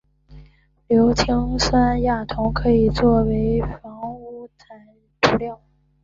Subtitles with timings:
[0.87, 3.23] 硫氰酸亚铜可以用作
[3.83, 4.49] 防污
[5.21, 5.61] 涂料。